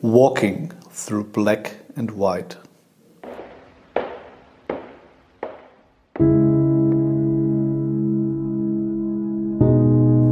[0.00, 2.56] Walking through black and white.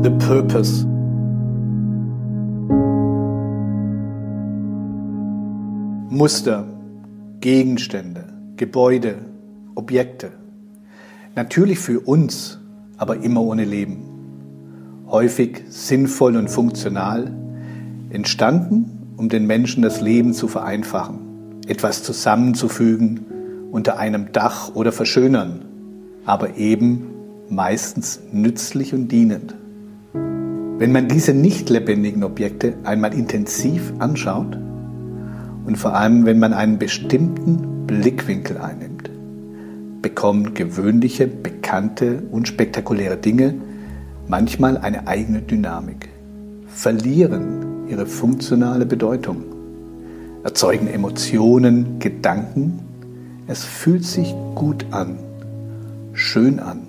[0.05, 0.84] The purpose.
[6.11, 6.64] Muster,
[7.41, 9.17] Gegenstände, Gebäude,
[9.75, 10.30] Objekte.
[11.35, 12.61] Natürlich für uns,
[12.98, 15.03] aber immer ohne Leben.
[15.09, 17.33] Häufig sinnvoll und funktional,
[18.11, 21.19] entstanden um den Menschen das Leben zu vereinfachen,
[21.66, 23.27] etwas zusammenzufügen,
[23.70, 25.65] unter einem Dach oder verschönern,
[26.25, 27.09] aber eben
[27.48, 29.55] meistens nützlich und dienend.
[30.12, 34.59] Wenn man diese nicht lebendigen Objekte einmal intensiv anschaut
[35.64, 39.11] und vor allem wenn man einen bestimmten Blickwinkel einnimmt,
[40.03, 43.55] bekommen gewöhnliche, bekannte, unspektakuläre Dinge
[44.28, 46.09] manchmal eine eigene Dynamik,
[46.67, 49.45] verlieren ihre funktionale Bedeutung,
[50.45, 52.81] erzeugen Emotionen, Gedanken.
[53.47, 55.19] Es fühlt sich gut an,
[56.12, 56.83] schön an,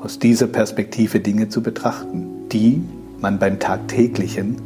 [0.00, 2.82] aus dieser Perspektive Dinge zu betrachten, die
[3.20, 4.56] man beim tagtäglichen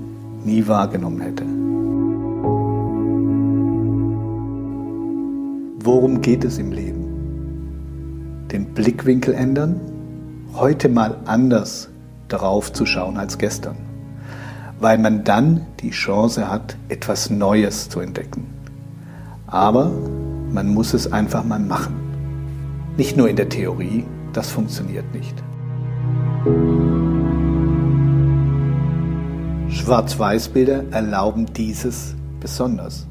[0.45, 1.45] nie wahrgenommen hätte.
[5.80, 7.05] Worum geht es im Leben?
[8.52, 9.80] Den Blickwinkel ändern,
[10.55, 11.89] heute mal anders
[12.28, 13.88] darauf zu schauen als gestern
[14.80, 18.46] weil man dann die Chance hat, etwas Neues zu entdecken.
[19.46, 19.90] Aber
[20.52, 21.96] man muss es einfach mal machen.
[22.96, 25.34] Nicht nur in der Theorie, das funktioniert nicht.
[29.68, 33.06] Schwarz-Weiß-Bilder erlauben dieses besonders.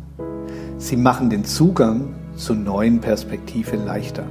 [0.78, 4.24] Sie machen den Zugang zu neuen Perspektiven leichter.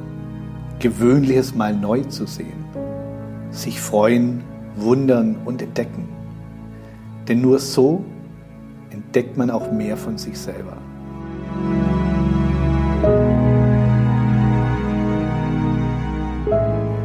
[0.78, 2.64] Gewöhnliches mal neu zu sehen.
[3.50, 4.42] Sich freuen,
[4.76, 6.16] wundern und entdecken.
[7.28, 8.05] Denn nur so
[8.91, 10.77] entdeckt man auch mehr von sich selber.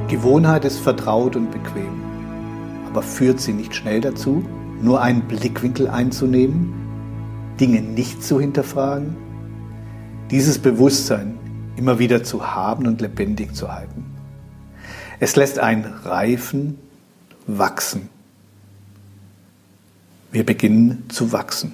[0.08, 2.02] Gewohnheit ist vertraut und bequem,
[2.88, 4.44] aber führt sie nicht schnell dazu,
[4.82, 6.74] nur einen Blickwinkel einzunehmen,
[7.60, 9.16] Dinge nicht zu hinterfragen,
[10.30, 11.38] dieses Bewusstsein
[11.78, 14.06] immer wieder zu haben und lebendig zu halten.
[15.20, 16.78] Es lässt einen reifen,
[17.48, 18.10] wachsen
[20.32, 21.74] wir beginnen zu wachsen.